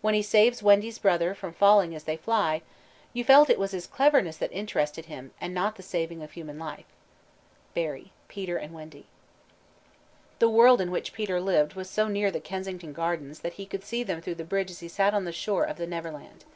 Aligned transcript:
When 0.00 0.14
he 0.14 0.22
saves 0.22 0.62
Wendy's 0.62 0.98
brother 0.98 1.34
from 1.34 1.52
falling 1.52 1.94
as 1.94 2.04
they 2.04 2.16
fly, 2.16 2.62
"You 3.12 3.22
felt 3.22 3.50
it 3.50 3.58
was 3.58 3.72
his 3.72 3.86
cleverness 3.86 4.38
that 4.38 4.50
interested 4.50 5.04
him, 5.04 5.30
and 5.42 5.52
not 5.52 5.76
the 5.76 5.82
saving 5.82 6.22
of 6.22 6.32
human 6.32 6.58
life." 6.58 6.86
BARRIE: 7.74 8.10
Peter 8.28 8.56
and 8.56 8.72
Wendy. 8.72 9.04
The 10.38 10.48
world 10.48 10.80
in 10.80 10.90
which 10.90 11.12
Peter 11.12 11.38
lived 11.38 11.74
was 11.74 11.90
so 11.90 12.08
near 12.08 12.30
the 12.30 12.40
Kensington 12.40 12.94
Gardens 12.94 13.40
that 13.40 13.52
he 13.60 13.66
could 13.66 13.84
see 13.84 14.02
them 14.02 14.22
through 14.22 14.36
the 14.36 14.42
bridge 14.44 14.70
as 14.70 14.80
he 14.80 14.88
sat 14.88 15.12
on 15.12 15.26
the 15.26 15.32
shore 15.32 15.64
of 15.64 15.76
the 15.76 15.86
Neverland. 15.86 16.46